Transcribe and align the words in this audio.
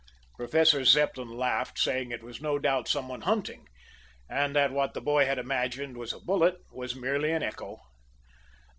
Professor 0.35 0.83
Zepplin 0.83 1.29
laughed, 1.29 1.77
saying 1.77 2.09
it 2.09 2.23
was 2.23 2.41
no 2.41 2.57
doubt 2.57 2.87
some 2.87 3.07
one 3.07 3.21
hunting, 3.21 3.67
and 4.27 4.55
that 4.55 4.71
what 4.71 4.95
the 4.95 4.99
boy 5.01 5.27
had 5.27 5.37
imagined 5.37 5.95
was 5.95 6.11
a 6.11 6.19
bullet 6.19 6.55
was 6.71 6.95
merely 6.95 7.31
an 7.31 7.43
echo. 7.43 7.77